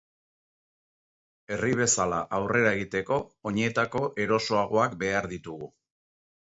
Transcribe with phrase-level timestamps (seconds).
[1.51, 3.21] Herri bezala aurrera egiteko,
[3.53, 5.75] oinetako erosoagoak behar ditugu.